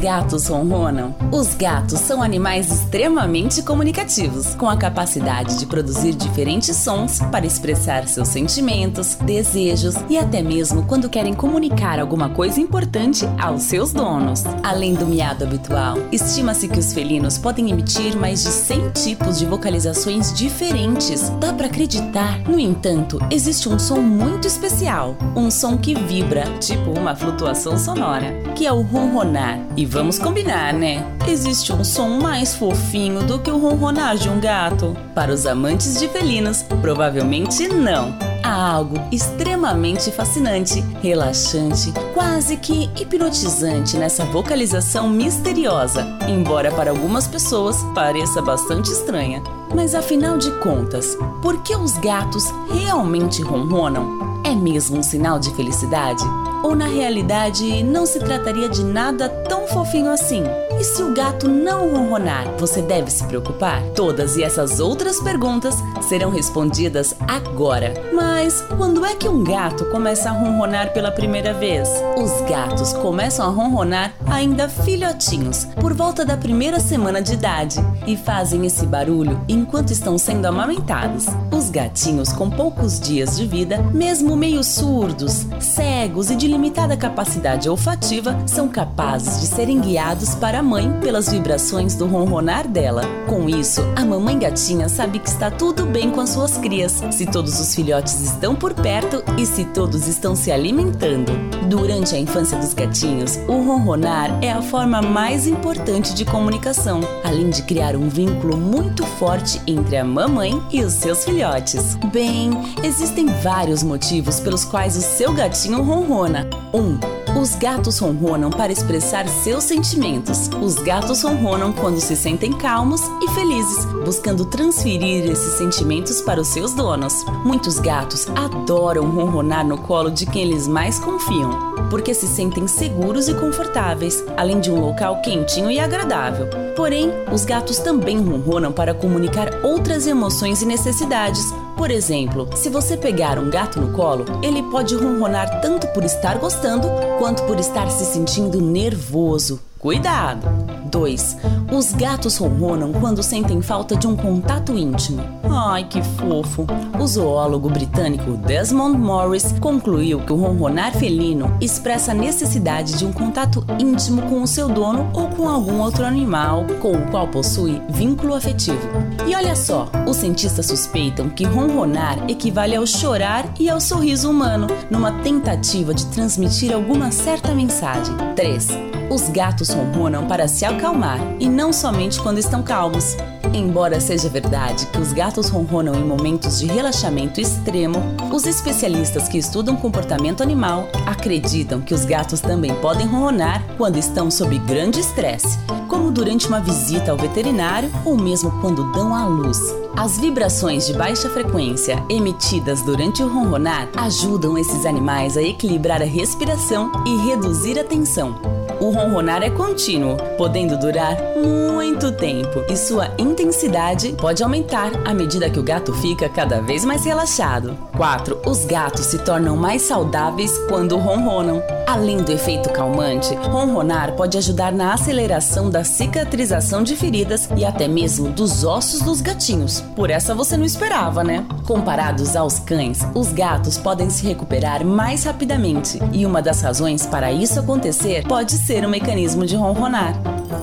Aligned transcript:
gatos 0.00 0.48
ronronam? 0.48 1.14
Os 1.30 1.54
gatos 1.54 2.00
são 2.00 2.22
animais 2.22 2.72
extremamente 2.72 3.62
comunicativos, 3.62 4.54
com 4.54 4.68
a 4.68 4.76
capacidade 4.76 5.58
de 5.58 5.66
produzir 5.66 6.14
diferentes 6.14 6.74
sons 6.74 7.20
para 7.30 7.46
expressar 7.46 8.08
seus 8.08 8.28
sentimentos, 8.28 9.16
desejos 9.16 9.94
e 10.08 10.16
até 10.16 10.40
mesmo 10.40 10.84
quando 10.86 11.10
querem 11.10 11.34
comunicar 11.34 12.00
alguma 12.00 12.30
coisa 12.30 12.58
importante 12.60 13.28
aos 13.38 13.64
seus 13.64 13.92
donos. 13.92 14.42
Além 14.62 14.94
do 14.94 15.06
miado 15.06 15.44
habitual, 15.44 15.98
estima-se 16.10 16.66
que 16.66 16.78
os 16.78 16.94
felinos 16.94 17.36
podem 17.36 17.70
emitir 17.70 18.16
mais 18.16 18.42
de 18.42 18.48
100 18.48 18.90
tipos 18.92 19.38
de 19.38 19.44
vocalizações 19.44 20.32
diferentes. 20.32 21.28
Dá 21.38 21.52
para 21.52 21.66
acreditar. 21.66 22.40
No 22.48 22.58
entanto, 22.58 23.18
existe 23.30 23.68
um 23.68 23.78
som 23.78 24.00
muito 24.00 24.48
especial, 24.48 25.14
um 25.36 25.50
som 25.50 25.76
que 25.76 25.94
vibra, 25.94 26.44
tipo 26.58 26.90
uma 26.90 27.14
flutuação 27.14 27.76
sonora, 27.76 28.32
que 28.54 28.66
é 28.66 28.72
o 28.72 28.80
ronronar. 28.80 29.60
E 29.76 29.89
vamos 29.90 30.20
combinar, 30.20 30.72
né? 30.72 31.04
Existe 31.26 31.72
um 31.72 31.82
som 31.82 32.20
mais 32.20 32.54
fofinho 32.54 33.24
do 33.24 33.40
que 33.40 33.50
o 33.50 33.58
ronronar 33.58 34.16
de 34.16 34.28
um 34.28 34.40
gato? 34.40 34.96
Para 35.14 35.32
os 35.32 35.46
amantes 35.46 35.98
de 35.98 36.08
felinos, 36.08 36.62
provavelmente 36.80 37.66
não. 37.66 38.16
Há 38.42 38.72
algo 38.72 38.96
extremamente 39.10 40.12
fascinante, 40.12 40.80
relaxante, 41.02 41.92
quase 42.14 42.56
que 42.56 42.88
hipnotizante 42.96 43.96
nessa 43.96 44.24
vocalização 44.24 45.08
misteriosa, 45.08 46.06
embora 46.28 46.70
para 46.70 46.90
algumas 46.90 47.26
pessoas 47.26 47.76
pareça 47.92 48.40
bastante 48.40 48.92
estranha. 48.92 49.42
Mas 49.74 49.94
afinal 49.94 50.38
de 50.38 50.52
contas, 50.58 51.16
por 51.42 51.62
que 51.62 51.74
os 51.74 51.98
gatos 51.98 52.44
realmente 52.72 53.42
ronronam? 53.42 54.40
É 54.44 54.54
mesmo 54.54 54.98
um 54.98 55.02
sinal 55.02 55.38
de 55.38 55.50
felicidade? 55.54 56.24
Ou 56.62 56.74
na 56.74 56.86
realidade 56.86 57.82
não 57.82 58.04
se 58.04 58.18
trataria 58.18 58.68
de 58.68 58.84
nada 58.84 59.28
tão 59.28 59.66
fofinho 59.66 60.10
assim? 60.10 60.44
E 60.78 60.84
se 60.84 61.02
o 61.02 61.12
gato 61.12 61.48
não 61.48 61.90
ronronar, 61.90 62.56
você 62.58 62.80
deve 62.80 63.10
se 63.10 63.22
preocupar? 63.24 63.82
Todas 63.94 64.36
e 64.36 64.42
essas 64.42 64.80
outras 64.80 65.20
perguntas 65.20 65.74
serão 66.08 66.30
respondidas 66.30 67.14
agora. 67.28 67.92
Mas 68.14 68.62
quando 68.76 69.04
é 69.04 69.14
que 69.14 69.28
um 69.28 69.44
gato 69.44 69.84
começa 69.86 70.30
a 70.30 70.32
ronronar 70.32 70.92
pela 70.92 71.10
primeira 71.10 71.52
vez? 71.52 71.88
Os 72.16 72.40
gatos 72.48 72.92
começam 72.94 73.46
a 73.46 73.50
ronronar 73.50 74.14
ainda 74.26 74.68
filhotinhos, 74.68 75.66
por 75.80 75.92
volta 75.92 76.24
da 76.24 76.36
primeira 76.36 76.80
semana 76.80 77.20
de 77.20 77.34
idade, 77.34 77.76
e 78.06 78.16
fazem 78.16 78.64
esse 78.66 78.86
barulho 78.86 79.38
enquanto 79.48 79.90
estão 79.90 80.16
sendo 80.16 80.46
amamentados. 80.46 81.26
Os 81.52 81.68
gatinhos 81.68 82.32
com 82.32 82.48
poucos 82.48 82.98
dias 82.98 83.36
de 83.36 83.46
vida, 83.46 83.82
mesmo 83.92 84.36
meio 84.36 84.64
surdos, 84.64 85.46
cegos 85.60 86.30
e 86.30 86.36
de 86.36 86.48
limitada 86.50 86.96
capacidade 86.96 87.68
olfativa, 87.68 88.36
são 88.46 88.68
capazes 88.68 89.40
de 89.40 89.46
serem 89.46 89.80
guiados 89.80 90.34
para 90.34 90.58
a 90.58 90.62
mãe 90.62 90.90
pelas 91.00 91.30
vibrações 91.30 91.94
do 91.94 92.06
ronronar 92.06 92.66
dela. 92.66 93.02
Com 93.28 93.48
isso, 93.48 93.82
a 93.96 94.04
mamãe 94.04 94.38
gatinha 94.38 94.88
sabe 94.88 95.18
que 95.18 95.28
está 95.28 95.50
tudo 95.50 95.86
bem 95.86 96.10
com 96.10 96.20
as 96.20 96.30
suas 96.30 96.58
crias, 96.58 97.02
se 97.10 97.26
todos 97.26 97.60
os 97.60 97.74
filhotes 97.74 98.20
estão 98.20 98.54
por 98.54 98.74
perto 98.74 99.22
e 99.38 99.46
se 99.46 99.64
todos 99.66 100.08
estão 100.08 100.34
se 100.34 100.50
alimentando. 100.50 101.32
Durante 101.68 101.89
a 102.14 102.18
infância 102.18 102.58
dos 102.58 102.74
gatinhos, 102.74 103.36
o 103.48 103.52
ronronar 103.52 104.38
é 104.42 104.50
a 104.50 104.62
forma 104.62 105.00
mais 105.00 105.46
importante 105.46 106.14
de 106.14 106.24
comunicação, 106.24 107.00
além 107.24 107.50
de 107.50 107.62
criar 107.62 107.96
um 107.96 108.08
vínculo 108.08 108.56
muito 108.56 109.04
forte 109.04 109.60
entre 109.66 109.96
a 109.96 110.04
mamãe 110.04 110.60
e 110.70 110.82
os 110.82 110.92
seus 110.94 111.24
filhotes. 111.24 111.96
Bem, 112.12 112.50
existem 112.82 113.26
vários 113.42 113.82
motivos 113.82 114.40
pelos 114.40 114.64
quais 114.64 114.96
o 114.96 115.00
seu 115.00 115.32
gatinho 115.32 115.82
ronrona. 115.82 116.48
1. 116.72 116.78
Um, 116.78 116.98
os 117.40 117.54
gatos 117.54 117.98
ronronam 117.98 118.50
para 118.50 118.72
expressar 118.72 119.28
seus 119.28 119.64
sentimentos. 119.64 120.50
Os 120.60 120.74
gatos 120.74 121.22
ronronam 121.22 121.72
quando 121.72 122.00
se 122.00 122.16
sentem 122.16 122.52
calmos 122.52 123.00
e 123.22 123.30
felizes, 123.30 123.84
buscando 124.04 124.44
transferir 124.44 125.24
esses 125.30 125.54
sentimentos 125.54 126.20
para 126.20 126.40
os 126.40 126.48
seus 126.48 126.74
donos. 126.74 127.24
Muitos 127.44 127.78
gatos 127.78 128.26
adoram 128.34 129.10
ronronar 129.10 129.66
no 129.66 129.78
colo 129.78 130.10
de 130.10 130.26
quem 130.26 130.42
eles 130.42 130.66
mais 130.66 130.98
confiam, 130.98 131.69
porque 131.90 132.14
se 132.14 132.26
sentem 132.26 132.66
seguros 132.66 133.28
e 133.28 133.34
confortáveis, 133.34 134.24
além 134.36 134.60
de 134.60 134.70
um 134.70 134.80
local 134.80 135.20
quentinho 135.20 135.70
e 135.70 135.78
agradável. 135.78 136.48
Porém, 136.76 137.10
os 137.30 137.44
gatos 137.44 137.78
também 137.78 138.18
ronronam 138.18 138.72
para 138.72 138.94
comunicar 138.94 139.64
outras 139.64 140.06
emoções 140.06 140.62
e 140.62 140.66
necessidades, 140.66 141.44
por 141.80 141.90
exemplo, 141.90 142.46
se 142.56 142.68
você 142.68 142.94
pegar 142.94 143.38
um 143.38 143.48
gato 143.48 143.80
no 143.80 143.92
colo, 143.92 144.26
ele 144.42 144.62
pode 144.64 144.94
ronronar 144.94 145.62
tanto 145.62 145.86
por 145.88 146.04
estar 146.04 146.38
gostando 146.38 146.86
quanto 147.18 147.42
por 147.44 147.58
estar 147.58 147.90
se 147.90 148.04
sentindo 148.04 148.60
nervoso. 148.60 149.58
Cuidado! 149.78 150.79
2. 150.90 151.36
Os 151.72 151.92
gatos 151.92 152.36
ronronam 152.36 152.92
quando 152.92 153.22
sentem 153.22 153.62
falta 153.62 153.94
de 153.94 154.06
um 154.06 154.16
contato 154.16 154.76
íntimo. 154.76 155.22
Ai, 155.48 155.84
que 155.84 156.02
fofo! 156.02 156.66
O 156.98 157.06
zoólogo 157.06 157.70
britânico 157.70 158.32
Desmond 158.32 158.98
Morris 158.98 159.54
concluiu 159.60 160.20
que 160.20 160.32
o 160.32 160.36
ronronar 160.36 160.92
felino 160.92 161.56
expressa 161.60 162.10
a 162.12 162.14
necessidade 162.14 162.98
de 162.98 163.04
um 163.04 163.12
contato 163.12 163.64
íntimo 163.78 164.22
com 164.22 164.42
o 164.42 164.46
seu 164.46 164.68
dono 164.68 165.10
ou 165.12 165.28
com 165.28 165.48
algum 165.48 165.80
outro 165.80 166.04
animal 166.04 166.66
com 166.80 166.92
o 166.92 167.10
qual 167.10 167.28
possui 167.28 167.80
vínculo 167.88 168.34
afetivo. 168.34 168.88
E 169.26 169.34
olha 169.34 169.54
só, 169.54 169.88
os 170.06 170.16
cientistas 170.16 170.66
suspeitam 170.66 171.28
que 171.30 171.44
ronronar 171.44 172.18
equivale 172.28 172.76
ao 172.76 172.86
chorar 172.86 173.44
e 173.58 173.68
ao 173.68 173.80
sorriso 173.80 174.30
humano, 174.30 174.66
numa 174.90 175.12
tentativa 175.22 175.94
de 175.94 176.06
transmitir 176.06 176.72
alguma 176.72 177.10
certa 177.10 177.54
mensagem. 177.54 178.14
3. 178.34 178.68
Os 179.10 179.28
gatos 179.28 179.70
ronronam 179.70 180.26
para 180.26 180.46
se 180.46 180.64
acalmar 180.80 181.20
e 181.38 181.46
não 181.46 181.74
somente 181.74 182.18
quando 182.20 182.38
estão 182.38 182.62
calmos. 182.62 183.14
Embora 183.52 184.00
seja 184.00 184.28
verdade 184.28 184.86
que 184.86 184.98
os 184.98 185.12
gatos 185.12 185.48
ronronam 185.48 185.94
em 185.94 186.04
momentos 186.04 186.60
de 186.60 186.66
relaxamento 186.66 187.40
extremo, 187.40 187.98
os 188.32 188.46
especialistas 188.46 189.28
que 189.28 189.36
estudam 189.36 189.76
comportamento 189.76 190.42
animal 190.42 190.88
acreditam 191.06 191.82
que 191.82 191.92
os 191.92 192.04
gatos 192.04 192.40
também 192.40 192.74
podem 192.76 193.06
ronronar 193.06 193.62
quando 193.76 193.98
estão 193.98 194.30
sob 194.30 194.58
grande 194.60 195.00
estresse, 195.00 195.58
como 195.86 196.10
durante 196.10 196.46
uma 196.46 196.60
visita 196.60 197.10
ao 197.10 197.18
veterinário 197.18 197.90
ou 198.04 198.16
mesmo 198.16 198.50
quando 198.60 198.90
dão 198.92 199.14
à 199.14 199.26
luz. 199.26 199.58
As 199.96 200.18
vibrações 200.18 200.86
de 200.86 200.94
baixa 200.94 201.28
frequência 201.28 202.02
emitidas 202.08 202.80
durante 202.82 203.22
o 203.22 203.28
ronronar 203.28 203.88
ajudam 203.96 204.56
esses 204.56 204.86
animais 204.86 205.36
a 205.36 205.42
equilibrar 205.42 206.00
a 206.00 206.06
respiração 206.06 206.90
e 207.04 207.16
reduzir 207.28 207.78
a 207.78 207.84
tensão. 207.84 208.59
O 208.80 208.88
ronronar 208.88 209.42
é 209.42 209.50
contínuo, 209.50 210.16
podendo 210.38 210.78
durar 210.78 211.14
muito 211.36 212.10
tempo, 212.12 212.64
e 212.66 212.74
sua 212.78 213.08
intensidade 213.18 214.14
pode 214.18 214.42
aumentar 214.42 214.90
à 215.04 215.12
medida 215.12 215.50
que 215.50 215.58
o 215.58 215.62
gato 215.62 215.92
fica 215.92 216.30
cada 216.30 216.62
vez 216.62 216.82
mais 216.82 217.04
relaxado. 217.04 217.76
4. 217.94 218.40
Os 218.46 218.64
gatos 218.64 219.04
se 219.04 219.18
tornam 219.18 219.54
mais 219.54 219.82
saudáveis 219.82 220.56
quando 220.66 220.96
ronronam. 220.96 221.62
Além 221.86 222.18
do 222.18 222.32
efeito 222.32 222.70
calmante, 222.70 223.34
ronronar 223.34 224.12
pode 224.12 224.38
ajudar 224.38 224.72
na 224.72 224.94
aceleração 224.94 225.68
da 225.68 225.84
cicatrização 225.84 226.82
de 226.82 226.96
feridas 226.96 227.50
e 227.56 227.64
até 227.64 227.86
mesmo 227.86 228.28
dos 228.28 228.64
ossos 228.64 229.02
dos 229.02 229.20
gatinhos. 229.20 229.82
Por 229.94 230.08
essa 230.08 230.34
você 230.34 230.56
não 230.56 230.64
esperava, 230.64 231.22
né? 231.22 231.44
Comparados 231.66 232.34
aos 232.34 232.58
cães, 232.60 233.00
os 233.14 233.32
gatos 233.32 233.76
podem 233.76 234.08
se 234.08 234.26
recuperar 234.26 234.84
mais 234.86 235.24
rapidamente, 235.24 235.98
e 236.12 236.24
uma 236.24 236.40
das 236.40 236.62
razões 236.62 237.04
para 237.04 237.30
isso 237.30 237.60
acontecer 237.60 238.26
pode 238.26 238.52
ser 238.52 238.69
ser 238.70 238.86
um 238.86 238.88
mecanismo 238.88 239.44
de 239.44 239.56
ronronar. 239.56 240.14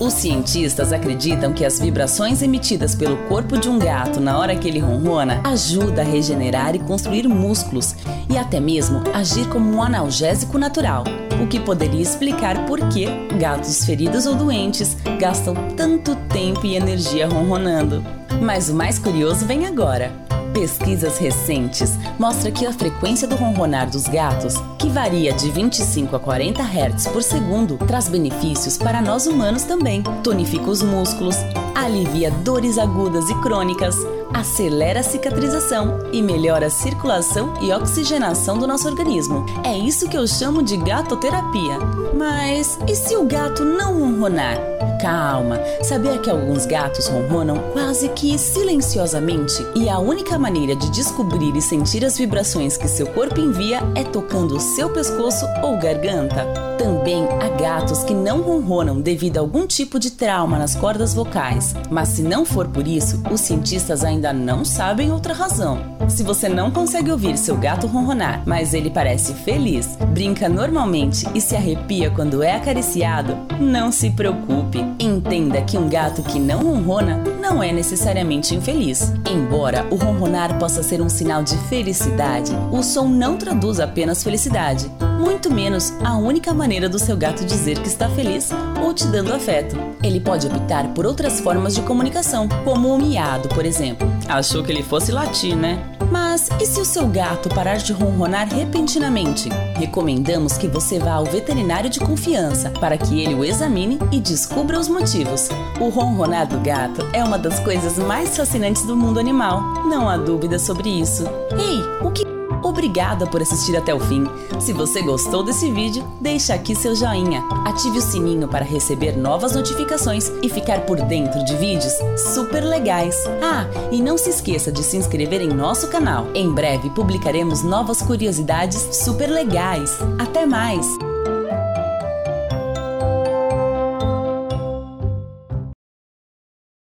Os 0.00 0.14
cientistas 0.14 0.90
acreditam 0.90 1.52
que 1.52 1.66
as 1.66 1.78
vibrações 1.78 2.40
emitidas 2.40 2.94
pelo 2.94 3.18
corpo 3.28 3.58
de 3.58 3.68
um 3.68 3.78
gato 3.78 4.18
na 4.20 4.38
hora 4.38 4.56
que 4.56 4.68
ele 4.68 4.78
ronrona 4.78 5.42
ajuda 5.44 6.00
a 6.00 6.04
regenerar 6.04 6.74
e 6.74 6.78
construir 6.78 7.28
músculos 7.28 7.94
e 8.30 8.38
até 8.38 8.58
mesmo 8.58 9.02
agir 9.12 9.46
como 9.50 9.70
um 9.70 9.82
analgésico 9.82 10.56
natural, 10.56 11.04
o 11.42 11.46
que 11.46 11.60
poderia 11.60 12.00
explicar 12.00 12.64
por 12.64 12.80
que 12.88 13.04
gatos 13.38 13.84
feridos 13.84 14.24
ou 14.24 14.34
doentes 14.34 14.96
gastam 15.18 15.54
tanto 15.76 16.16
tempo 16.32 16.64
e 16.64 16.76
energia 16.76 17.28
ronronando. 17.28 18.02
Mas 18.40 18.70
o 18.70 18.74
mais 18.74 18.98
curioso 18.98 19.44
vem 19.44 19.66
agora. 19.66 20.29
Pesquisas 20.52 21.18
recentes 21.18 21.92
mostram 22.18 22.52
que 22.52 22.66
a 22.66 22.72
frequência 22.72 23.26
do 23.26 23.36
ronronar 23.36 23.88
dos 23.88 24.06
gatos, 24.08 24.54
que 24.78 24.88
varia 24.88 25.32
de 25.32 25.50
25 25.50 26.16
a 26.16 26.20
40 26.20 26.62
Hz 26.62 27.06
por 27.08 27.22
segundo, 27.22 27.78
traz 27.78 28.08
benefícios 28.08 28.76
para 28.76 29.00
nós 29.00 29.26
humanos 29.26 29.62
também. 29.62 30.02
Tonifica 30.22 30.68
os 30.68 30.82
músculos, 30.82 31.36
alivia 31.82 32.30
dores 32.30 32.78
agudas 32.78 33.28
e 33.30 33.34
crônicas, 33.40 33.96
acelera 34.32 35.00
a 35.00 35.02
cicatrização 35.02 35.98
e 36.12 36.22
melhora 36.22 36.66
a 36.66 36.70
circulação 36.70 37.54
e 37.60 37.72
oxigenação 37.72 38.58
do 38.58 38.66
nosso 38.66 38.88
organismo. 38.88 39.44
É 39.64 39.76
isso 39.76 40.08
que 40.08 40.16
eu 40.16 40.26
chamo 40.26 40.62
de 40.62 40.76
gatoterapia. 40.76 41.78
Mas 42.16 42.78
e 42.86 42.94
se 42.94 43.16
o 43.16 43.24
gato 43.24 43.64
não 43.64 43.98
ronronar? 43.98 44.58
Calma, 45.00 45.58
sabia 45.82 46.18
que 46.18 46.28
alguns 46.28 46.66
gatos 46.66 47.08
ronronam 47.08 47.58
quase 47.72 48.10
que 48.10 48.36
silenciosamente 48.38 49.66
e 49.74 49.88
a 49.88 49.98
única 49.98 50.38
maneira 50.38 50.76
de 50.76 50.90
descobrir 50.90 51.56
e 51.56 51.62
sentir 51.62 52.04
as 52.04 52.18
vibrações 52.18 52.76
que 52.76 52.86
seu 52.86 53.06
corpo 53.06 53.40
envia 53.40 53.80
é 53.94 54.04
tocando 54.04 54.56
o 54.56 54.60
seu 54.60 54.90
pescoço 54.90 55.46
ou 55.62 55.78
garganta? 55.78 56.44
Também 56.76 57.26
há 57.40 57.48
gatos 57.56 58.04
que 58.04 58.12
não 58.12 58.42
ronronam 58.42 59.00
devido 59.00 59.38
a 59.38 59.40
algum 59.40 59.66
tipo 59.66 59.98
de 59.98 60.10
trauma 60.10 60.58
nas 60.58 60.76
cordas 60.76 61.14
vocais, 61.14 61.69
mas 61.90 62.08
se 62.08 62.22
não 62.22 62.44
for 62.44 62.68
por 62.68 62.86
isso, 62.86 63.22
os 63.30 63.40
cientistas 63.40 64.04
ainda 64.04 64.32
não 64.32 64.64
sabem 64.64 65.12
outra 65.12 65.34
razão. 65.34 65.78
Se 66.08 66.22
você 66.22 66.48
não 66.48 66.70
consegue 66.70 67.10
ouvir 67.10 67.36
seu 67.36 67.56
gato 67.56 67.86
ronronar, 67.86 68.42
mas 68.46 68.74
ele 68.74 68.90
parece 68.90 69.32
feliz, 69.34 69.96
brinca 70.12 70.48
normalmente 70.48 71.26
e 71.34 71.40
se 71.40 71.54
arrepia 71.54 72.10
quando 72.10 72.42
é 72.42 72.56
acariciado, 72.56 73.36
não 73.60 73.92
se 73.92 74.10
preocupe. 74.10 74.84
Entenda 74.98 75.62
que 75.62 75.78
um 75.78 75.88
gato 75.88 76.22
que 76.22 76.38
não 76.38 76.62
ronrona 76.62 77.22
não 77.40 77.62
é 77.62 77.72
necessariamente 77.72 78.54
infeliz. 78.54 79.12
Embora 79.30 79.86
o 79.90 79.96
ronronar 79.96 80.58
possa 80.58 80.82
ser 80.82 81.00
um 81.00 81.08
sinal 81.08 81.42
de 81.42 81.56
felicidade, 81.68 82.52
o 82.72 82.82
som 82.82 83.08
não 83.08 83.36
traduz 83.36 83.80
apenas 83.80 84.22
felicidade, 84.22 84.90
muito 85.20 85.52
menos 85.52 85.92
a 86.04 86.16
única 86.16 86.54
maneira 86.54 86.88
do 86.88 86.98
seu 86.98 87.16
gato 87.16 87.44
dizer 87.44 87.78
que 87.78 87.88
está 87.88 88.08
feliz 88.08 88.50
ou 88.82 88.94
te 88.94 89.06
dando 89.06 89.34
afeto. 89.34 89.76
Ele 90.02 90.18
pode 90.18 90.46
optar 90.46 90.88
por 90.94 91.04
outras 91.04 91.40
formas 91.50 91.74
de 91.74 91.82
comunicação, 91.82 92.48
como 92.62 92.94
o 92.94 92.96
miado, 92.96 93.48
por 93.48 93.66
exemplo. 93.66 94.08
Achou 94.28 94.62
que 94.62 94.70
ele 94.70 94.84
fosse 94.84 95.10
latir, 95.10 95.56
né? 95.56 95.84
Mas 96.08 96.48
e 96.60 96.64
se 96.64 96.80
o 96.80 96.84
seu 96.84 97.08
gato 97.08 97.48
parar 97.48 97.78
de 97.78 97.92
ronronar 97.92 98.48
repentinamente? 98.48 99.48
Recomendamos 99.74 100.56
que 100.56 100.68
você 100.68 101.00
vá 101.00 101.14
ao 101.14 101.24
veterinário 101.24 101.90
de 101.90 101.98
confiança 101.98 102.70
para 102.78 102.96
que 102.96 103.20
ele 103.20 103.34
o 103.34 103.44
examine 103.44 103.98
e 104.12 104.20
descubra 104.20 104.78
os 104.78 104.86
motivos. 104.86 105.48
O 105.80 105.88
ronronar 105.88 106.46
do 106.46 106.58
gato 106.60 107.04
é 107.12 107.24
uma 107.24 107.36
das 107.36 107.58
coisas 107.58 107.98
mais 107.98 108.36
fascinantes 108.36 108.84
do 108.84 108.96
mundo 108.96 109.18
animal, 109.18 109.60
não 109.88 110.08
há 110.08 110.16
dúvida 110.16 110.56
sobre 110.56 110.88
isso. 110.88 111.24
Ei, 111.58 112.06
o 112.06 112.12
que 112.12 112.24
Obrigada 112.70 113.26
por 113.26 113.42
assistir 113.42 113.76
até 113.76 113.92
o 113.92 113.98
fim. 113.98 114.24
Se 114.60 114.72
você 114.72 115.02
gostou 115.02 115.42
desse 115.42 115.72
vídeo, 115.72 116.04
deixa 116.20 116.54
aqui 116.54 116.76
seu 116.76 116.94
joinha, 116.94 117.42
ative 117.66 117.98
o 117.98 118.00
sininho 118.00 118.46
para 118.46 118.64
receber 118.64 119.16
novas 119.16 119.56
notificações 119.56 120.30
e 120.40 120.48
ficar 120.48 120.86
por 120.86 121.00
dentro 121.02 121.44
de 121.44 121.56
vídeos 121.56 121.92
super 122.32 122.62
legais. 122.62 123.16
Ah, 123.42 123.66
e 123.90 124.00
não 124.00 124.16
se 124.16 124.30
esqueça 124.30 124.70
de 124.70 124.84
se 124.84 124.96
inscrever 124.96 125.40
em 125.40 125.48
nosso 125.48 125.88
canal. 125.88 126.28
Em 126.32 126.48
breve 126.52 126.90
publicaremos 126.90 127.64
novas 127.64 128.00
curiosidades 128.00 128.80
super 128.92 129.28
legais. 129.28 129.98
Até 130.16 130.46
mais! 130.46 131.09